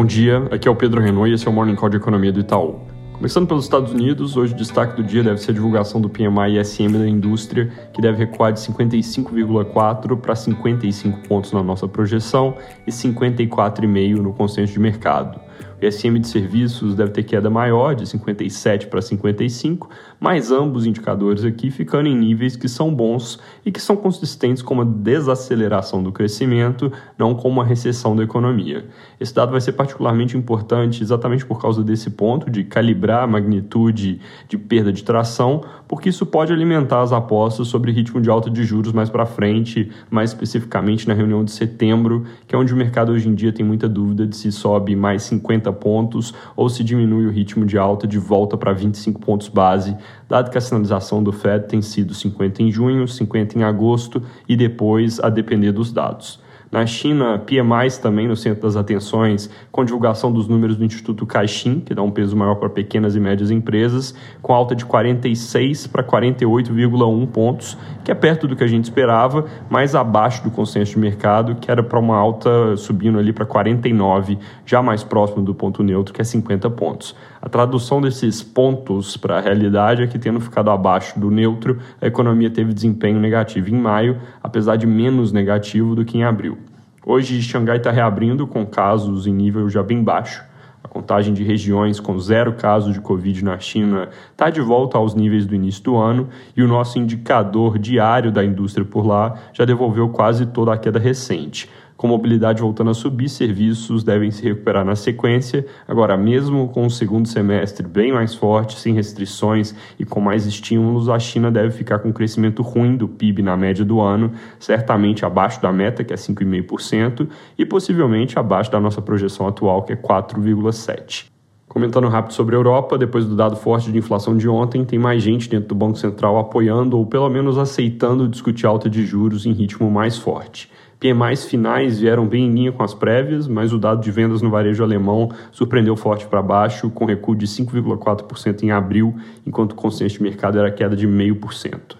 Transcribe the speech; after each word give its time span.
Bom 0.00 0.06
dia, 0.06 0.48
aqui 0.50 0.66
é 0.66 0.70
o 0.70 0.74
Pedro 0.74 0.98
Renault 0.98 1.30
e 1.30 1.34
esse 1.34 1.46
é 1.46 1.50
o 1.50 1.52
Morning 1.52 1.74
Call 1.74 1.90
de 1.90 1.98
Economia 1.98 2.32
do 2.32 2.40
Itaú. 2.40 2.80
Começando 3.12 3.46
pelos 3.46 3.64
Estados 3.64 3.92
Unidos, 3.92 4.34
hoje 4.34 4.54
o 4.54 4.56
destaque 4.56 4.96
do 4.96 5.04
dia 5.04 5.22
deve 5.22 5.36
ser 5.36 5.50
a 5.50 5.54
divulgação 5.54 6.00
do 6.00 6.08
PMI 6.08 6.58
ISM 6.58 6.92
da 6.92 7.06
indústria, 7.06 7.70
que 7.92 8.00
deve 8.00 8.16
recuar 8.16 8.50
de 8.50 8.60
55,4 8.60 10.16
para 10.18 10.34
55 10.34 11.28
pontos 11.28 11.52
na 11.52 11.62
nossa 11.62 11.86
projeção 11.86 12.56
e 12.86 12.90
54,5 12.90 14.16
no 14.16 14.32
consenso 14.32 14.72
de 14.72 14.80
mercado. 14.80 15.38
O 15.82 15.86
ISM 15.86 16.18
de 16.18 16.28
serviços 16.28 16.94
deve 16.94 17.10
ter 17.10 17.22
queda 17.22 17.48
maior, 17.48 17.94
de 17.94 18.06
57 18.06 18.88
para 18.88 19.00
55, 19.00 19.88
mas 20.20 20.50
ambos 20.50 20.84
indicadores 20.84 21.42
aqui 21.42 21.70
ficando 21.70 22.06
em 22.06 22.14
níveis 22.14 22.54
que 22.54 22.68
são 22.68 22.94
bons 22.94 23.40
e 23.64 23.72
que 23.72 23.80
são 23.80 23.96
consistentes 23.96 24.62
com 24.62 24.74
uma 24.74 24.84
desaceleração 24.84 26.02
do 26.02 26.12
crescimento, 26.12 26.92
não 27.16 27.34
com 27.34 27.48
uma 27.48 27.64
recessão 27.64 28.14
da 28.14 28.22
economia. 28.22 28.84
Esse 29.18 29.34
dado 29.34 29.52
vai 29.52 29.60
ser 29.60 29.72
particularmente 29.72 30.36
importante 30.36 31.02
exatamente 31.02 31.46
por 31.46 31.58
causa 31.58 31.82
desse 31.82 32.10
ponto 32.10 32.50
de 32.50 32.62
calibrar 32.62 33.22
a 33.22 33.26
magnitude 33.26 34.20
de 34.48 34.58
perda 34.58 34.92
de 34.92 35.02
tração, 35.02 35.62
porque 35.88 36.10
isso 36.10 36.26
pode 36.26 36.52
alimentar 36.52 37.00
as 37.00 37.12
apostas 37.12 37.68
sobre 37.68 37.90
ritmo 37.90 38.20
de 38.20 38.28
alta 38.28 38.50
de 38.50 38.64
juros 38.64 38.92
mais 38.92 39.08
para 39.08 39.24
frente, 39.24 39.90
mais 40.10 40.30
especificamente 40.30 41.08
na 41.08 41.14
reunião 41.14 41.42
de 41.42 41.52
setembro, 41.52 42.26
que 42.46 42.54
é 42.54 42.58
onde 42.58 42.74
o 42.74 42.76
mercado 42.76 43.12
hoje 43.12 43.28
em 43.28 43.34
dia 43.34 43.50
tem 43.50 43.64
muita 43.64 43.88
dúvida 43.88 44.26
de 44.26 44.36
se 44.36 44.52
sobe 44.52 44.94
mais 44.94 45.22
50 45.22 45.69
pontos 45.72 46.34
ou 46.56 46.68
se 46.68 46.84
diminui 46.84 47.26
o 47.26 47.30
ritmo 47.30 47.64
de 47.64 47.78
alta 47.78 48.06
de 48.06 48.18
volta 48.18 48.56
para 48.56 48.72
25 48.72 49.20
pontos 49.20 49.48
base 49.48 49.96
dado 50.28 50.50
que 50.50 50.58
a 50.58 50.60
sinalização 50.60 51.22
do 51.22 51.32
Fed 51.32 51.66
tem 51.66 51.82
sido 51.82 52.14
50 52.14 52.62
em 52.62 52.70
junho, 52.70 53.06
50 53.06 53.58
em 53.58 53.64
agosto 53.64 54.22
e 54.48 54.56
depois 54.56 55.18
a 55.20 55.28
depender 55.28 55.72
dos 55.72 55.92
dados. 55.92 56.40
Na 56.70 56.86
China, 56.86 57.36
PMIs 57.36 57.98
também 57.98 58.28
no 58.28 58.36
centro 58.36 58.62
das 58.62 58.76
atenções, 58.76 59.50
com 59.72 59.84
divulgação 59.84 60.30
dos 60.30 60.46
números 60.46 60.76
do 60.76 60.84
Instituto 60.84 61.26
Caixin, 61.26 61.80
que 61.80 61.92
dá 61.92 62.00
um 62.00 62.12
peso 62.12 62.36
maior 62.36 62.54
para 62.54 62.70
pequenas 62.70 63.16
e 63.16 63.20
médias 63.20 63.50
empresas, 63.50 64.14
com 64.40 64.54
alta 64.54 64.76
de 64.76 64.84
46 64.84 65.88
para 65.88 66.04
48,1 66.04 67.26
pontos, 67.26 67.76
que 68.04 68.12
é 68.12 68.14
perto 68.14 68.46
do 68.46 68.54
que 68.54 68.62
a 68.62 68.68
gente 68.68 68.84
esperava, 68.84 69.46
mas 69.68 69.96
abaixo 69.96 70.44
do 70.44 70.50
consenso 70.52 70.92
de 70.92 71.00
mercado, 71.00 71.56
que 71.56 71.68
era 71.68 71.82
para 71.82 71.98
uma 71.98 72.16
alta 72.16 72.76
subindo 72.76 73.18
ali 73.18 73.32
para 73.32 73.44
49, 73.44 74.38
já 74.64 74.80
mais 74.80 75.02
próximo 75.02 75.42
do 75.42 75.52
ponto 75.52 75.82
neutro, 75.82 76.14
que 76.14 76.20
é 76.20 76.24
50 76.24 76.70
pontos. 76.70 77.16
A 77.42 77.48
tradução 77.48 78.00
desses 78.00 78.44
pontos 78.44 79.16
para 79.16 79.38
a 79.38 79.40
realidade 79.40 80.04
é 80.04 80.06
que, 80.06 80.20
tendo 80.20 80.38
ficado 80.40 80.70
abaixo 80.70 81.18
do 81.18 81.32
neutro, 81.32 81.78
a 82.00 82.06
economia 82.06 82.48
teve 82.48 82.72
desempenho 82.72 83.18
negativo 83.18 83.70
em 83.70 83.76
maio, 83.76 84.20
apesar 84.40 84.76
de 84.76 84.86
menos 84.86 85.32
negativo 85.32 85.96
do 85.96 86.04
que 86.04 86.16
em 86.16 86.22
abril. 86.22 86.59
Hoje, 87.04 87.40
Xangai 87.40 87.78
está 87.78 87.90
reabrindo 87.90 88.46
com 88.46 88.66
casos 88.66 89.26
em 89.26 89.32
nível 89.32 89.70
já 89.70 89.82
bem 89.82 90.04
baixo. 90.04 90.44
A 90.84 90.88
contagem 90.88 91.32
de 91.32 91.42
regiões 91.42 91.98
com 91.98 92.18
zero 92.18 92.52
casos 92.52 92.92
de 92.92 93.00
Covid 93.00 93.42
na 93.42 93.58
China 93.58 94.10
está 94.30 94.50
de 94.50 94.60
volta 94.60 94.98
aos 94.98 95.14
níveis 95.14 95.46
do 95.46 95.54
início 95.54 95.82
do 95.82 95.96
ano 95.96 96.28
e 96.54 96.62
o 96.62 96.68
nosso 96.68 96.98
indicador 96.98 97.78
diário 97.78 98.30
da 98.30 98.44
indústria 98.44 98.84
por 98.84 99.06
lá 99.06 99.34
já 99.54 99.64
devolveu 99.64 100.10
quase 100.10 100.44
toda 100.44 100.74
a 100.74 100.76
queda 100.76 100.98
recente. 100.98 101.70
Com 102.00 102.08
mobilidade 102.08 102.62
voltando 102.62 102.88
a 102.88 102.94
subir, 102.94 103.28
serviços 103.28 104.02
devem 104.02 104.30
se 104.30 104.42
recuperar 104.42 104.86
na 104.86 104.96
sequência. 104.96 105.66
Agora, 105.86 106.16
mesmo 106.16 106.66
com 106.70 106.86
o 106.86 106.90
segundo 106.90 107.28
semestre 107.28 107.86
bem 107.86 108.10
mais 108.10 108.34
forte, 108.34 108.80
sem 108.80 108.94
restrições 108.94 109.74
e 109.98 110.04
com 110.06 110.18
mais 110.18 110.46
estímulos, 110.46 111.10
a 111.10 111.18
China 111.18 111.50
deve 111.50 111.72
ficar 111.72 111.98
com 111.98 112.08
um 112.08 112.12
crescimento 112.12 112.62
ruim 112.62 112.96
do 112.96 113.06
PIB 113.06 113.42
na 113.42 113.54
média 113.54 113.84
do 113.84 114.00
ano, 114.00 114.32
certamente 114.58 115.26
abaixo 115.26 115.60
da 115.60 115.70
meta, 115.70 116.02
que 116.02 116.14
é 116.14 116.16
5,5%, 116.16 117.28
e 117.58 117.66
possivelmente 117.66 118.38
abaixo 118.38 118.72
da 118.72 118.80
nossa 118.80 119.02
projeção 119.02 119.46
atual, 119.46 119.82
que 119.82 119.92
é 119.92 119.96
4,7%. 119.96 121.39
Comentando 121.70 122.08
rápido 122.08 122.32
sobre 122.32 122.56
a 122.56 122.58
Europa, 122.58 122.98
depois 122.98 123.24
do 123.24 123.36
dado 123.36 123.54
forte 123.54 123.92
de 123.92 123.98
inflação 123.98 124.36
de 124.36 124.48
ontem, 124.48 124.84
tem 124.84 124.98
mais 124.98 125.22
gente 125.22 125.48
dentro 125.48 125.68
do 125.68 125.74
Banco 125.76 125.96
Central 125.96 126.36
apoiando 126.36 126.98
ou 126.98 127.06
pelo 127.06 127.30
menos 127.30 127.56
aceitando 127.56 128.26
discutir 128.26 128.66
alta 128.66 128.90
de 128.90 129.06
juros 129.06 129.46
em 129.46 129.52
ritmo 129.52 129.88
mais 129.88 130.18
forte. 130.18 130.68
PMIs 130.98 131.44
finais 131.44 132.00
vieram 132.00 132.26
bem 132.26 132.48
em 132.48 132.52
linha 132.52 132.72
com 132.72 132.82
as 132.82 132.92
prévias, 132.92 133.46
mas 133.46 133.72
o 133.72 133.78
dado 133.78 134.02
de 134.02 134.10
vendas 134.10 134.42
no 134.42 134.50
varejo 134.50 134.82
alemão 134.82 135.30
surpreendeu 135.52 135.94
forte 135.94 136.26
para 136.26 136.42
baixo, 136.42 136.90
com 136.90 137.04
recuo 137.04 137.36
de 137.36 137.46
5,4% 137.46 138.64
em 138.64 138.72
abril, 138.72 139.14
enquanto 139.46 139.70
o 139.70 139.76
consenso 139.76 140.16
de 140.16 140.24
mercado 140.24 140.58
era 140.58 140.72
queda 140.72 140.96
de 140.96 141.06
0,5%. 141.06 141.99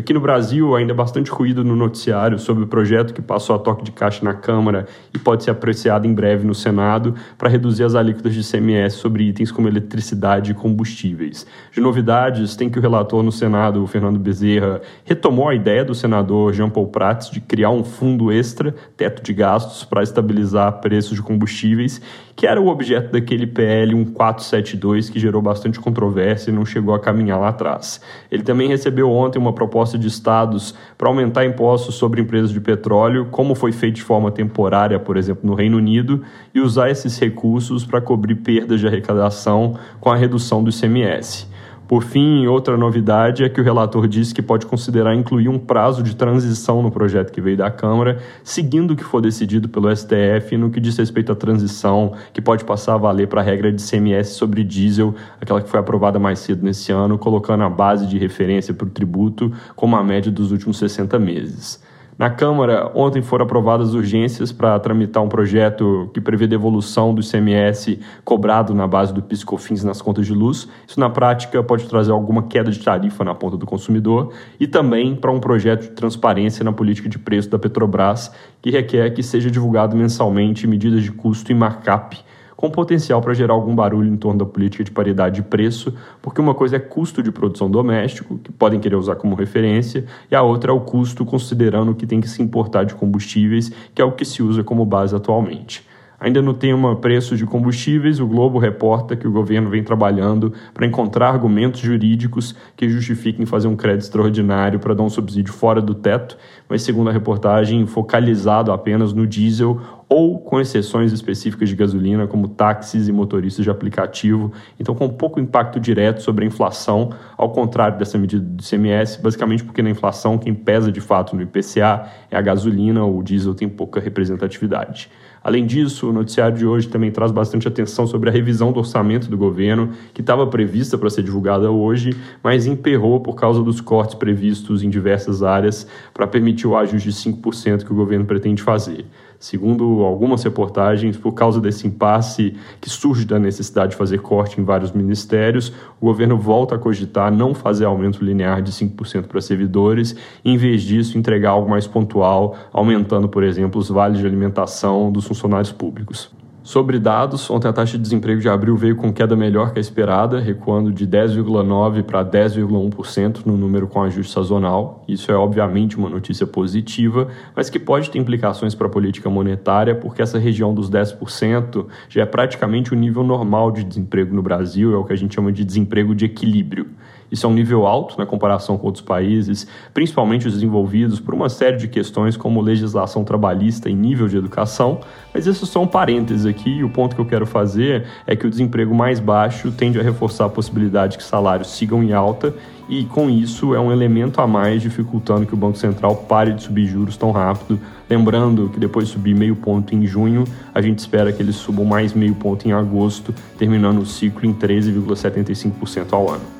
Aqui 0.00 0.14
no 0.14 0.20
Brasil, 0.20 0.74
ainda 0.74 0.94
bastante 0.94 1.30
ruído 1.30 1.62
no 1.62 1.76
noticiário 1.76 2.38
sobre 2.38 2.64
o 2.64 2.66
projeto 2.66 3.12
que 3.12 3.20
passou 3.20 3.54
a 3.54 3.58
toque 3.58 3.84
de 3.84 3.92
caixa 3.92 4.24
na 4.24 4.32
Câmara 4.32 4.86
e 5.12 5.18
pode 5.18 5.44
ser 5.44 5.50
apreciado 5.50 6.06
em 6.06 6.14
breve 6.14 6.42
no 6.46 6.54
Senado 6.54 7.14
para 7.36 7.50
reduzir 7.50 7.84
as 7.84 7.94
alíquotas 7.94 8.32
de 8.32 8.42
CMS 8.42 8.94
sobre 8.94 9.24
itens 9.24 9.52
como 9.52 9.68
eletricidade 9.68 10.52
e 10.52 10.54
combustíveis. 10.54 11.46
De 11.70 11.82
novidades, 11.82 12.56
tem 12.56 12.70
que 12.70 12.78
o 12.78 12.80
relator 12.82 13.22
no 13.22 13.30
Senado, 13.30 13.86
Fernando 13.86 14.18
Bezerra, 14.18 14.80
retomou 15.04 15.50
a 15.50 15.54
ideia 15.54 15.84
do 15.84 15.94
senador 15.94 16.54
Jean 16.54 16.70
Paul 16.70 16.86
Prats 16.86 17.30
de 17.30 17.38
criar 17.38 17.68
um 17.68 17.84
fundo 17.84 18.32
extra, 18.32 18.74
teto 18.96 19.22
de 19.22 19.34
gastos, 19.34 19.84
para 19.84 20.02
estabilizar 20.02 20.80
preços 20.80 21.14
de 21.14 21.22
combustíveis, 21.22 22.00
que 22.34 22.46
era 22.46 22.58
o 22.58 22.68
objeto 22.68 23.12
daquele 23.12 23.46
PL 23.46 23.94
1472 23.94 25.10
que 25.10 25.20
gerou 25.20 25.42
bastante 25.42 25.78
controvérsia 25.78 26.50
e 26.50 26.54
não 26.54 26.64
chegou 26.64 26.94
a 26.94 26.98
caminhar 26.98 27.38
lá 27.38 27.48
atrás. 27.48 28.00
Ele 28.30 28.42
também 28.42 28.66
recebeu 28.66 29.10
ontem 29.10 29.38
uma 29.38 29.52
proposta 29.52 29.89
proposta 29.90 29.98
de 29.98 30.08
estados 30.08 30.74
para 30.96 31.08
aumentar 31.08 31.44
impostos 31.44 31.94
sobre 31.94 32.20
empresas 32.20 32.50
de 32.50 32.60
petróleo, 32.60 33.28
como 33.30 33.54
foi 33.54 33.72
feito 33.72 33.96
de 33.96 34.02
forma 34.02 34.30
temporária, 34.30 34.98
por 34.98 35.16
exemplo, 35.16 35.48
no 35.48 35.54
Reino 35.54 35.76
Unido, 35.76 36.22
e 36.54 36.60
usar 36.60 36.90
esses 36.90 37.18
recursos 37.18 37.84
para 37.84 38.00
cobrir 38.00 38.36
perdas 38.36 38.80
de 38.80 38.86
arrecadação 38.86 39.78
com 40.00 40.10
a 40.10 40.16
redução 40.16 40.62
do 40.62 40.70
ICMS. 40.70 41.48
Por 41.90 42.04
fim, 42.04 42.46
outra 42.46 42.76
novidade 42.76 43.42
é 43.42 43.48
que 43.48 43.60
o 43.60 43.64
relator 43.64 44.06
disse 44.06 44.32
que 44.32 44.40
pode 44.40 44.64
considerar 44.64 45.12
incluir 45.12 45.48
um 45.48 45.58
prazo 45.58 46.04
de 46.04 46.14
transição 46.14 46.80
no 46.80 46.88
projeto 46.88 47.32
que 47.32 47.40
veio 47.40 47.56
da 47.56 47.68
Câmara, 47.68 48.20
seguindo 48.44 48.92
o 48.92 48.96
que 48.96 49.02
for 49.02 49.20
decidido 49.20 49.68
pelo 49.68 49.90
STF 49.90 50.56
no 50.56 50.70
que 50.70 50.78
diz 50.78 50.96
respeito 50.96 51.32
à 51.32 51.34
transição, 51.34 52.12
que 52.32 52.40
pode 52.40 52.64
passar 52.64 52.94
a 52.94 52.96
valer 52.96 53.26
para 53.26 53.40
a 53.40 53.44
regra 53.44 53.72
de 53.72 53.82
CMS 53.82 54.28
sobre 54.28 54.62
diesel, 54.62 55.16
aquela 55.40 55.60
que 55.60 55.68
foi 55.68 55.80
aprovada 55.80 56.16
mais 56.16 56.38
cedo 56.38 56.64
nesse 56.64 56.92
ano, 56.92 57.18
colocando 57.18 57.64
a 57.64 57.68
base 57.68 58.06
de 58.06 58.16
referência 58.18 58.72
para 58.72 58.86
o 58.86 58.90
tributo 58.90 59.52
como 59.74 59.96
a 59.96 60.04
média 60.04 60.30
dos 60.30 60.52
últimos 60.52 60.78
60 60.78 61.18
meses. 61.18 61.82
Na 62.20 62.28
Câmara, 62.28 62.92
ontem 62.94 63.22
foram 63.22 63.46
aprovadas 63.46 63.94
urgências 63.94 64.52
para 64.52 64.78
tramitar 64.78 65.22
um 65.22 65.28
projeto 65.30 66.10
que 66.12 66.20
prevê 66.20 66.46
devolução 66.46 67.14
do 67.14 67.22
ICMS 67.22 67.98
cobrado 68.26 68.74
na 68.74 68.86
base 68.86 69.14
do 69.14 69.22
PiscoFins 69.22 69.82
nas 69.82 70.02
contas 70.02 70.26
de 70.26 70.34
luz. 70.34 70.68
Isso, 70.86 71.00
na 71.00 71.08
prática, 71.08 71.62
pode 71.62 71.86
trazer 71.86 72.12
alguma 72.12 72.42
queda 72.42 72.70
de 72.70 72.78
tarifa 72.78 73.24
na 73.24 73.34
ponta 73.34 73.56
do 73.56 73.64
consumidor 73.64 74.34
e 74.60 74.66
também 74.66 75.16
para 75.16 75.30
um 75.30 75.40
projeto 75.40 75.84
de 75.84 75.92
transparência 75.92 76.62
na 76.62 76.74
política 76.74 77.08
de 77.08 77.18
preço 77.18 77.48
da 77.48 77.58
Petrobras, 77.58 78.30
que 78.60 78.68
requer 78.70 79.08
que 79.14 79.22
seja 79.22 79.50
divulgado 79.50 79.96
mensalmente 79.96 80.66
medidas 80.66 81.02
de 81.02 81.10
custo 81.10 81.50
e 81.50 81.54
markup 81.54 82.22
com 82.60 82.70
potencial 82.70 83.22
para 83.22 83.32
gerar 83.32 83.54
algum 83.54 83.74
barulho 83.74 84.12
em 84.12 84.18
torno 84.18 84.40
da 84.40 84.44
política 84.44 84.84
de 84.84 84.90
paridade 84.90 85.36
de 85.36 85.42
preço, 85.42 85.94
porque 86.20 86.42
uma 86.42 86.54
coisa 86.54 86.76
é 86.76 86.78
custo 86.78 87.22
de 87.22 87.32
produção 87.32 87.70
doméstico, 87.70 88.36
que 88.36 88.52
podem 88.52 88.78
querer 88.78 88.96
usar 88.96 89.16
como 89.16 89.34
referência, 89.34 90.04
e 90.30 90.34
a 90.34 90.42
outra 90.42 90.70
é 90.70 90.74
o 90.74 90.80
custo 90.80 91.24
considerando 91.24 91.94
que 91.94 92.06
tem 92.06 92.20
que 92.20 92.28
se 92.28 92.42
importar 92.42 92.84
de 92.84 92.94
combustíveis, 92.94 93.72
que 93.94 94.02
é 94.02 94.04
o 94.04 94.12
que 94.12 94.26
se 94.26 94.42
usa 94.42 94.62
como 94.62 94.84
base 94.84 95.16
atualmente. 95.16 95.88
Ainda 96.20 96.42
no 96.42 96.52
tema 96.52 96.94
preços 96.96 97.38
de 97.38 97.46
combustíveis, 97.46 98.20
o 98.20 98.26
Globo 98.26 98.58
reporta 98.58 99.16
que 99.16 99.26
o 99.26 99.32
governo 99.32 99.70
vem 99.70 99.82
trabalhando 99.82 100.52
para 100.74 100.84
encontrar 100.84 101.30
argumentos 101.30 101.80
jurídicos 101.80 102.54
que 102.76 102.90
justifiquem 102.90 103.46
fazer 103.46 103.68
um 103.68 103.74
crédito 103.74 104.02
extraordinário 104.02 104.78
para 104.78 104.92
dar 104.92 105.02
um 105.02 105.08
subsídio 105.08 105.54
fora 105.54 105.80
do 105.80 105.94
teto, 105.94 106.36
mas, 106.68 106.82
segundo 106.82 107.08
a 107.08 107.12
reportagem, 107.12 107.86
focalizado 107.86 108.70
apenas 108.70 109.14
no 109.14 109.26
diesel 109.26 109.80
ou 110.10 110.40
com 110.40 110.60
exceções 110.60 111.10
específicas 111.12 111.68
de 111.70 111.76
gasolina, 111.76 112.26
como 112.26 112.48
táxis 112.48 113.08
e 113.08 113.12
motoristas 113.12 113.64
de 113.64 113.70
aplicativo, 113.70 114.52
então 114.78 114.94
com 114.94 115.08
pouco 115.08 115.40
impacto 115.40 115.80
direto 115.80 116.20
sobre 116.20 116.44
a 116.44 116.48
inflação, 116.48 117.14
ao 117.38 117.50
contrário 117.50 117.96
dessa 117.96 118.18
medida 118.18 118.44
do 118.44 118.60
ICMS, 118.60 119.22
basicamente 119.22 119.64
porque 119.64 119.80
na 119.80 119.88
inflação 119.88 120.36
quem 120.36 120.52
pesa 120.52 120.90
de 120.92 121.00
fato 121.00 121.34
no 121.34 121.40
IPCA 121.42 122.08
é 122.30 122.36
a 122.36 122.40
gasolina, 122.42 123.04
o 123.04 123.22
diesel 123.22 123.54
tem 123.54 123.68
pouca 123.68 124.00
representatividade. 124.00 125.08
Além 125.42 125.64
disso, 125.64 126.10
o 126.10 126.12
noticiário 126.12 126.56
de 126.56 126.66
hoje 126.66 126.88
também 126.88 127.10
traz 127.10 127.32
bastante 127.32 127.66
atenção 127.66 128.06
sobre 128.06 128.28
a 128.28 128.32
revisão 128.32 128.72
do 128.72 128.78
orçamento 128.78 129.30
do 129.30 129.38
governo, 129.38 129.90
que 130.12 130.20
estava 130.20 130.46
prevista 130.46 130.98
para 130.98 131.08
ser 131.08 131.22
divulgada 131.22 131.70
hoje, 131.70 132.14
mas 132.42 132.66
emperrou 132.66 133.20
por 133.20 133.34
causa 133.34 133.62
dos 133.62 133.80
cortes 133.80 134.14
previstos 134.14 134.82
em 134.82 134.90
diversas 134.90 135.42
áreas 135.42 135.86
para 136.12 136.26
permitir 136.26 136.66
o 136.66 136.76
ajuste 136.76 137.08
de 137.08 137.14
5% 137.14 137.84
que 137.84 137.92
o 137.92 137.96
governo 137.96 138.26
pretende 138.26 138.62
fazer. 138.62 139.06
Segundo 139.40 140.04
algumas 140.04 140.42
reportagens, 140.42 141.16
por 141.16 141.32
causa 141.32 141.62
desse 141.62 141.86
impasse 141.86 142.54
que 142.78 142.90
surge 142.90 143.24
da 143.24 143.38
necessidade 143.38 143.92
de 143.92 143.96
fazer 143.96 144.18
corte 144.18 144.60
em 144.60 144.64
vários 144.64 144.92
ministérios, 144.92 145.72
o 145.98 146.04
governo 146.04 146.36
volta 146.36 146.74
a 146.74 146.78
cogitar 146.78 147.32
não 147.32 147.54
fazer 147.54 147.86
aumento 147.86 148.22
linear 148.22 148.60
de 148.60 148.70
5% 148.70 149.28
para 149.28 149.40
servidores, 149.40 150.14
e, 150.44 150.52
em 150.52 150.58
vez 150.58 150.82
disso, 150.82 151.16
entregar 151.16 151.52
algo 151.52 151.70
mais 151.70 151.86
pontual, 151.86 152.54
aumentando, 152.70 153.30
por 153.30 153.42
exemplo, 153.42 153.80
os 153.80 153.88
vales 153.88 154.18
de 154.18 154.26
alimentação 154.26 155.10
dos 155.10 155.29
funcionários 155.30 155.70
públicos. 155.70 156.28
Sobre 156.62 156.98
dados, 156.98 157.48
ontem 157.48 157.68
a 157.68 157.72
taxa 157.72 157.96
de 157.96 158.02
desemprego 158.02 158.40
de 158.40 158.48
abril 158.48 158.76
veio 158.76 158.94
com 158.94 159.12
queda 159.12 159.34
melhor 159.34 159.72
que 159.72 159.78
a 159.78 159.80
esperada, 159.80 160.38
recuando 160.38 160.92
de 160.92 161.06
10,9% 161.06 162.02
para 162.02 162.22
10,1% 162.22 163.46
no 163.46 163.56
número 163.56 163.86
com 163.86 164.02
ajuste 164.02 164.32
sazonal. 164.32 165.02
Isso 165.08 165.32
é 165.32 165.34
obviamente 165.34 165.96
uma 165.96 166.10
notícia 166.10 166.46
positiva, 166.46 167.28
mas 167.56 167.70
que 167.70 167.78
pode 167.78 168.10
ter 168.10 168.18
implicações 168.18 168.74
para 168.74 168.88
a 168.88 168.90
política 168.90 169.30
monetária, 169.30 169.94
porque 169.94 170.20
essa 170.20 170.38
região 170.38 170.74
dos 170.74 170.90
10% 170.90 171.86
já 172.10 172.22
é 172.22 172.26
praticamente 172.26 172.92
o 172.92 172.96
nível 172.96 173.24
normal 173.24 173.70
de 173.70 173.82
desemprego 173.82 174.34
no 174.34 174.42
Brasil, 174.42 174.92
é 174.92 174.98
o 174.98 175.04
que 175.04 175.14
a 175.14 175.16
gente 175.16 175.34
chama 175.34 175.50
de 175.50 175.64
desemprego 175.64 176.14
de 176.14 176.26
equilíbrio. 176.26 176.88
Isso 177.30 177.46
é 177.46 177.48
um 177.48 177.52
nível 177.52 177.86
alto 177.86 178.18
na 178.18 178.26
comparação 178.26 178.76
com 178.76 178.86
outros 178.86 179.04
países, 179.04 179.66
principalmente 179.94 180.48
os 180.48 180.54
desenvolvidos, 180.54 181.20
por 181.20 181.34
uma 181.34 181.48
série 181.48 181.76
de 181.76 181.88
questões 181.88 182.36
como 182.36 182.60
legislação 182.60 183.24
trabalhista 183.24 183.88
e 183.88 183.94
nível 183.94 184.28
de 184.28 184.36
educação, 184.36 185.00
mas 185.32 185.46
isso 185.46 185.64
são 185.66 185.86
parênteses 185.86 186.44
aqui 186.46 186.70
e 186.70 186.84
o 186.84 186.90
ponto 186.90 187.14
que 187.14 187.20
eu 187.20 187.26
quero 187.26 187.46
fazer 187.46 188.06
é 188.26 188.34
que 188.34 188.46
o 188.46 188.50
desemprego 188.50 188.94
mais 188.94 189.20
baixo 189.20 189.70
tende 189.70 189.98
a 189.98 190.02
reforçar 190.02 190.46
a 190.46 190.48
possibilidade 190.48 191.16
que 191.16 191.24
salários 191.24 191.70
sigam 191.70 192.02
em 192.02 192.12
alta 192.12 192.54
e, 192.90 193.04
com 193.04 193.30
isso, 193.30 193.72
é 193.72 193.78
um 193.78 193.92
elemento 193.92 194.40
a 194.40 194.48
mais 194.48 194.82
dificultando 194.82 195.46
que 195.46 195.54
o 195.54 195.56
Banco 195.56 195.78
Central 195.78 196.16
pare 196.16 196.52
de 196.52 196.64
subir 196.64 196.86
juros 196.86 197.16
tão 197.16 197.30
rápido. 197.30 197.78
Lembrando 198.08 198.68
que 198.68 198.80
depois 198.80 199.06
de 199.06 199.12
subir 199.12 199.32
meio 199.32 199.54
ponto 199.54 199.94
em 199.94 200.04
junho, 200.04 200.42
a 200.74 200.82
gente 200.82 200.98
espera 200.98 201.32
que 201.32 201.40
eles 201.40 201.54
subam 201.54 201.84
mais 201.84 202.12
meio 202.12 202.34
ponto 202.34 202.66
em 202.66 202.72
agosto, 202.72 203.32
terminando 203.56 204.00
o 204.00 204.06
ciclo 204.06 204.44
em 204.44 204.52
13,75% 204.52 206.12
ao 206.12 206.30
ano. 206.30 206.59